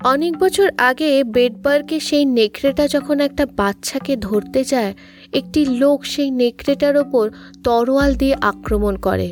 অনেক 0.05 0.33
বছর 0.39 0.69
আগে 0.79 1.25
বেডবার্গে 1.25 2.01
সেই 2.01 2.25
নেকড়েটা 2.25 2.85
যখন 2.87 3.21
একটা 3.21 3.47
বাচ্চাকে 3.57 4.17
ধরতে 4.17 4.61
যায়, 4.65 4.93
একটি 5.33 5.61
লোক 5.67 5.99
সেই 6.05 6.31
নেকড়েটার 6.31 6.97
ওপর 6.97 7.25
তরোয়াল 7.65 8.15
দিয়ে 8.15 8.35
আক্রমণ 8.43 8.97
করে। 8.97 9.29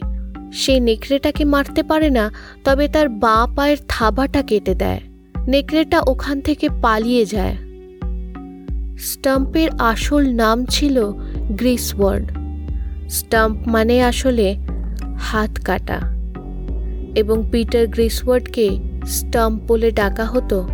সে 0.52 0.80
নেকড়েটাকে 0.80 1.44
মারতে 1.44 1.82
পারে 1.82 2.10
না, 2.10 2.32
তবে 2.64 2.88
তার 2.88 3.08
বাঁ 3.08 3.46
পায়ের 3.46 3.76
থাবাটা 3.88 4.42
কেটে 4.42 4.74
দেয়। 4.74 5.00
নেকড়েটা 5.48 6.00
ওখান 6.00 6.40
থেকে 6.40 6.68
পালিয়ে 6.82 7.24
যায়। 7.24 7.56
স্টাম্পের 8.98 9.68
আসল 9.78 10.28
নাম 10.32 10.64
ছিল 10.64 11.10
গ্রিসওয়ার্ড 11.48 12.32
স্টাম্প 13.08 13.68
মানে 13.68 14.04
আসলে 14.04 14.56
হাত 15.18 15.60
কাটা। 15.64 16.00
এবং 17.16 17.42
পিটার 17.52 17.86
গ্রিসওয়ার্ডকে 17.86 18.70
স্টাম্প 19.06 19.62
বলে 19.68 19.90
ডাকা 19.90 20.24
হতো, 20.24 20.68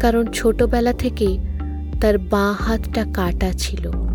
কারণ 0.00 0.26
ছোটবেলা 0.26 0.92
থেকেই 0.92 1.38
তার 2.00 2.18
বাঁ 2.18 2.52
হাতটা 2.52 3.04
কাটা 3.14 3.52
ছিল। 3.52 4.07